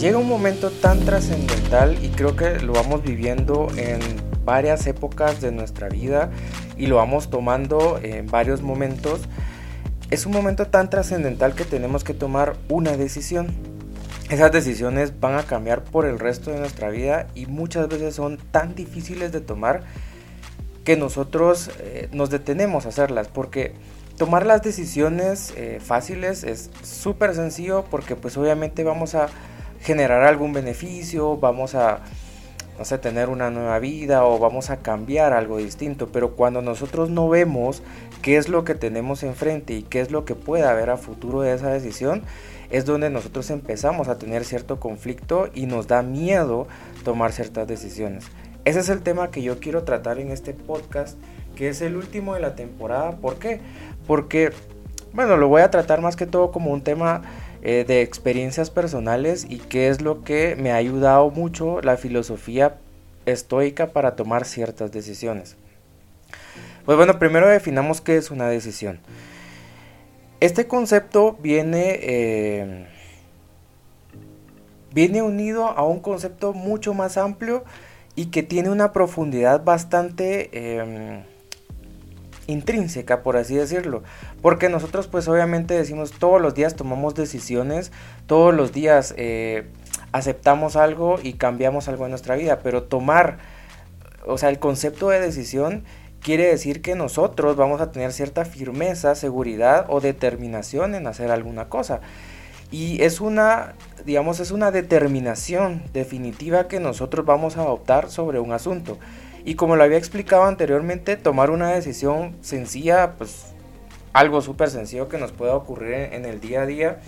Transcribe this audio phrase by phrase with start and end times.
[0.00, 4.00] llega un momento tan trascendental y creo que lo vamos viviendo en
[4.46, 6.30] varias épocas de nuestra vida
[6.78, 9.20] y lo vamos tomando en varios momentos.
[10.10, 13.48] Es un momento tan trascendental que tenemos que tomar una decisión.
[14.30, 18.38] Esas decisiones van a cambiar por el resto de nuestra vida y muchas veces son
[18.38, 19.82] tan difíciles de tomar
[20.82, 23.74] que nosotros eh, nos detenemos a hacerlas porque
[24.16, 29.28] tomar las decisiones eh, fáciles es súper sencillo porque pues obviamente vamos a
[29.80, 32.00] generar algún beneficio, vamos a,
[32.78, 36.08] no tener una nueva vida o vamos a cambiar algo distinto.
[36.12, 37.82] Pero cuando nosotros no vemos
[38.22, 41.42] qué es lo que tenemos enfrente y qué es lo que puede haber a futuro
[41.42, 42.22] de esa decisión,
[42.70, 46.68] es donde nosotros empezamos a tener cierto conflicto y nos da miedo
[47.04, 48.26] tomar ciertas decisiones.
[48.64, 51.18] Ese es el tema que yo quiero tratar en este podcast,
[51.56, 53.12] que es el último de la temporada.
[53.12, 53.60] ¿Por qué?
[54.06, 54.52] Porque,
[55.12, 57.22] bueno, lo voy a tratar más que todo como un tema
[57.62, 62.78] eh, de experiencias personales y qué es lo que me ha ayudado mucho la filosofía
[63.26, 65.56] estoica para tomar ciertas decisiones.
[66.84, 69.00] Pues bueno, primero definamos qué es una decisión.
[70.40, 72.86] Este concepto viene, eh,
[74.94, 77.64] viene unido a un concepto mucho más amplio
[78.16, 81.22] y que tiene una profundidad bastante em,
[82.50, 84.02] intrínseca, por así decirlo.
[84.42, 87.92] Porque nosotros pues obviamente decimos todos los días tomamos decisiones,
[88.26, 89.66] todos los días eh,
[90.12, 93.38] aceptamos algo y cambiamos algo en nuestra vida, pero tomar,
[94.26, 95.84] o sea, el concepto de decisión
[96.20, 101.68] quiere decir que nosotros vamos a tener cierta firmeza, seguridad o determinación en hacer alguna
[101.68, 102.00] cosa.
[102.70, 108.52] Y es una, digamos, es una determinación definitiva que nosotros vamos a adoptar sobre un
[108.52, 108.98] asunto.
[109.44, 113.46] Y como lo había explicado anteriormente, tomar una decisión sencilla, pues
[114.12, 117.00] algo súper sencillo que nos pueda ocurrir en, el día a día,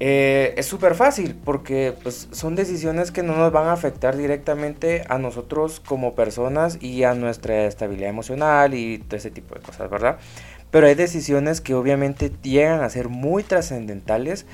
[0.00, 5.04] eh, es súper fácil porque pues, son decisiones que no nos van a afectar directamente
[5.08, 9.88] a nosotros como personas y a nuestra estabilidad emocional y todo ese tipo de cosas,
[9.88, 10.18] ¿verdad?
[10.70, 14.46] Pero hay decisiones que obviamente llegan a ser muy trascendentales,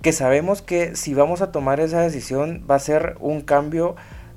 [0.00, 3.96] que sabemos que si vamos a tomar esa decisión va a ser un cambio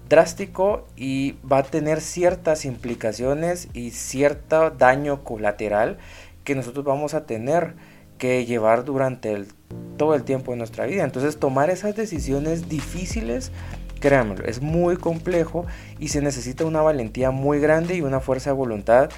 [0.10, 5.98] drástico y va a tener ciertas implicaciones y cierto daño colateral
[6.44, 7.76] que nosotros vamos a tener
[8.18, 9.46] que llevar durante
[9.98, 11.04] todo el tiempo de nuestra vida.
[11.04, 13.52] Entonces tomar esas decisiones difíciles,
[14.00, 15.66] créanmelo, es muy complejo
[16.00, 19.10] y se necesita una valentía muy grande y una fuerza de voluntad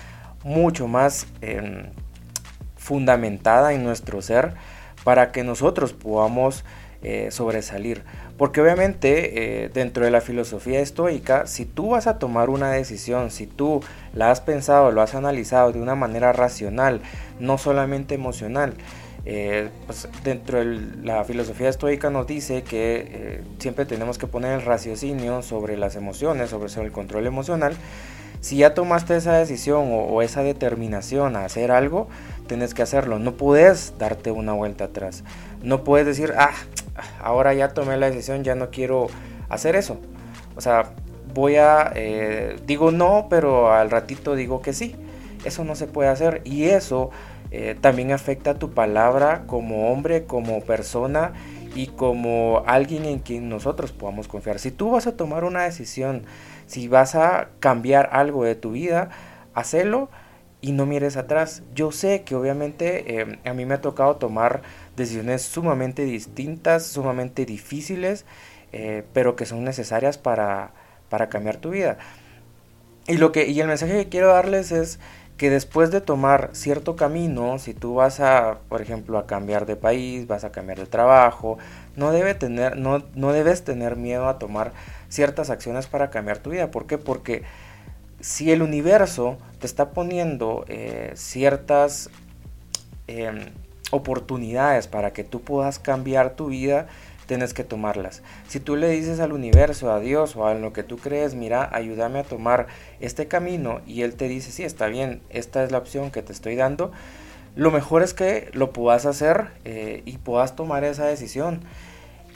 [0.43, 1.91] mucho más em,
[2.77, 4.53] fundamentada en nuestro ser
[5.03, 6.63] para que nosotros podamos
[7.01, 8.03] eh, sobresalir.
[8.37, 13.31] Porque obviamente eh, dentro de la filosofía estoica, si tú vas a tomar una decisión,
[13.31, 13.81] si tú
[14.13, 16.99] la has pensado, lo has analizado de una manera racional,
[17.39, 18.73] no solamente emocional,
[19.25, 20.65] eh, pues dentro de
[21.01, 26.49] la filosofía estoica nos dice que siempre tenemos que poner el raciocinio sobre las emociones,
[26.49, 27.77] sobre, el control emocional.
[28.41, 32.09] Si ya tomaste esa decisión o esa determinación a hacer algo,
[32.49, 33.19] tienes que hacerlo.
[33.19, 35.23] No puedes darte una vuelta atrás.
[35.61, 36.51] No puedes decir, ah,
[37.21, 39.07] ahora ya tomé la decisión, ya no quiero
[39.49, 39.97] hacer eso.
[40.55, 40.91] O sea,
[41.33, 44.95] voy a, eh, digo no, pero al ratito digo que sí.
[45.45, 47.11] Eso no se puede hacer y eso
[47.51, 51.31] eh, también afecta a tu palabra como hombre, como persona
[51.75, 54.59] y como alguien en quien nosotros podamos confiar.
[54.59, 56.23] Si tú vas a tomar una decisión,
[56.67, 59.09] si vas a cambiar algo de tu vida,
[59.53, 60.09] hacelo
[60.61, 61.63] y no mires atrás.
[61.73, 64.61] Yo sé que obviamente eh, a mí me ha tocado tomar
[64.99, 68.25] decisiones sumamente distintas, sumamente difíciles,
[68.71, 70.73] eh, pero que son necesarias para,
[71.09, 71.97] para cambiar tu vida.
[73.07, 74.99] Y, lo que, y el mensaje que quiero darles es
[75.37, 79.75] que después de tomar cierto camino, si tú vas a, por ejemplo, a cambiar de
[79.77, 81.57] país, vas a cambiar de trabajo,
[81.95, 84.73] no, debe tener, no, no debes tener miedo a tomar
[85.07, 86.71] ciertas acciones para cambiar tu vida.
[86.71, 86.97] ¿Por qué?
[86.97, 87.43] Porque
[88.19, 92.09] si el universo te está poniendo eh, ciertas
[93.07, 93.45] em,
[93.91, 96.87] oportunidades para que tú puedas cambiar tu vida,
[97.25, 98.23] tienes que tomarlas.
[98.47, 101.69] Si tú le dices al universo, a Dios o a lo que tú crees, mira,
[101.71, 102.67] ayúdame a tomar
[102.99, 106.33] este camino y Él te dice, sí, está bien, esta es la opción que te
[106.33, 106.91] estoy dando,
[107.55, 111.61] lo mejor es que lo puedas hacer eh, y puedas tomar esa decisión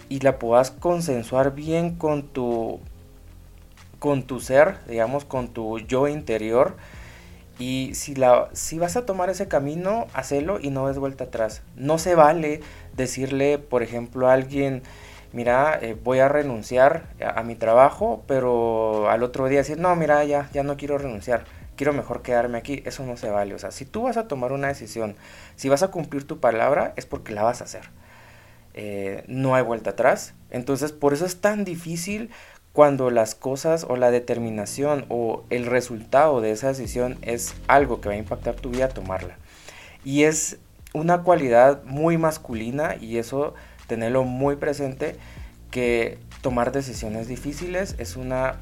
[0.09, 2.79] y la puedas consensuar bien con tu
[3.99, 6.75] con tu ser, digamos, con tu yo interior.
[7.65, 11.61] Y si, la, si vas a tomar ese camino, hacelo y no des vuelta atrás.
[11.77, 12.59] No se vale
[12.93, 14.83] decirle, por ejemplo, a alguien,
[15.31, 20.25] mira, eh, voy a renunciar a, mi trabajo, pero al otro día decir, no, mira,
[20.25, 21.45] ya, ya no quiero renunciar,
[21.77, 22.83] quiero mejor quedarme aquí.
[22.85, 23.55] Eso no se vale.
[23.55, 25.15] O sea, si tú vas a tomar una decisión,
[25.55, 27.83] si vas a cumplir tu palabra, es porque la vas a hacer.
[28.73, 30.33] eh, no hay vuelta atrás.
[30.49, 32.29] Entonces por eso es tan difícil
[32.73, 38.09] cuando las cosas o la determinación o el resultado de esa decisión es algo que
[38.09, 39.37] va a impactar tu vida, tomarla.
[40.03, 40.57] Y es
[40.93, 43.53] una cualidad muy masculina y eso
[43.87, 45.15] tenerlo muy presente
[45.69, 48.59] que tomar decisiones difíciles es una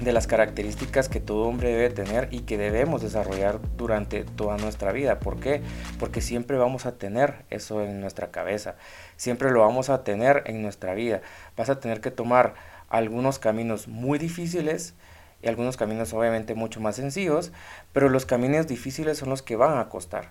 [0.00, 4.92] de las características que todo hombre debe tener y que debemos desarrollar durante toda nuestra
[4.92, 5.20] vida.
[5.20, 5.62] ¿Por qué?
[5.98, 8.74] Porque siempre vamos a tener eso en nuestra cabeza,
[9.16, 11.22] siempre lo vamos a tener en nuestra vida.
[11.56, 12.54] Vas a tener que tomar
[12.92, 14.94] algunos caminos muy difíciles
[15.42, 17.50] y algunos caminos obviamente mucho más sencillos,
[17.92, 20.30] pero los caminos difíciles son los que van a costar.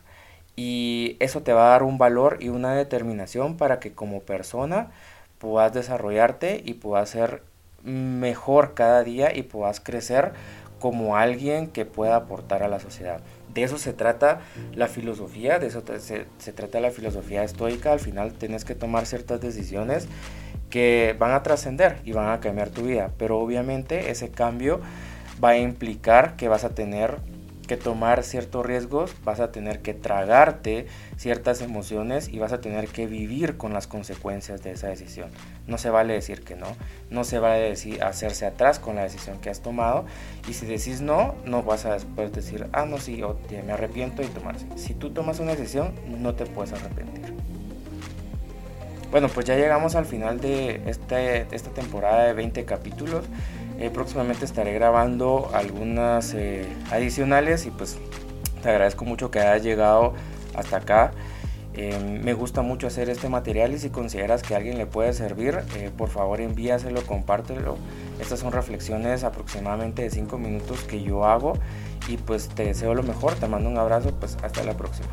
[0.56, 4.92] Y eso te va a dar un valor y una determinación para que como persona
[5.40, 7.42] puedas desarrollarte y puedas ser
[7.84, 10.34] mejor cada día y puedas crecer
[10.80, 13.22] como alguien que pueda aportar a la sociedad.
[13.54, 14.42] De eso se trata
[14.74, 17.92] la filosofía, de eso se, se, trata la filosofía estoica.
[17.92, 20.08] Al final tienes que tomar ciertas decisiones
[20.72, 23.12] que van a trascender y van a cambiar tu vida.
[23.20, 24.82] Pero obviamente ese cambio
[25.44, 27.20] va a implicar que vas a tener
[27.68, 32.90] que tomar ciertos riesgos, vas a tener que tragarte ciertas emociones y vas a tener
[32.90, 35.30] que vivir con las consecuencias de esa decisión.
[35.68, 36.68] No se vale decir que no,
[37.10, 40.06] no se vale decir hacerse atrás con la decisión que has tomado
[40.50, 43.22] y si decís no, no vas a después decir, ah, no, sí,
[43.66, 44.66] me arrepiento y tomarse.
[44.76, 47.21] Si tú tomas una decisión, no te puedes arrepentir.
[49.12, 53.26] Bueno, pues ya llegamos al final de este, esta temporada de 20 capítulos.
[53.78, 57.98] Eh, próximamente estaré grabando algunas eh, adicionales y pues
[58.64, 60.14] te agradezco mucho que hayas llegado
[60.56, 61.12] hasta acá.
[61.74, 65.60] Eh, me gusta mucho hacer este material y si consideras que alguien le puede servir,
[65.98, 67.78] por favor envíaselo, compártelo.
[68.22, 71.54] Estas son reflexiones aproximadamente de 5 minutos que yo hago
[72.08, 75.10] y pues te deseo lo mejor, te mando un abrazo, pues hasta la próxima.